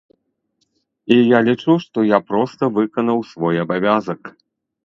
[1.15, 4.21] І я лічу, што я проста выканаў свой абавязак.